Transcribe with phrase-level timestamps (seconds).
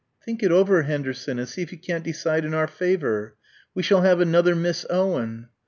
[0.25, 3.35] "Think it over, Henderson, and see if you can't decide in our favour."
[3.75, 5.49] "We shall have another Miss Owen."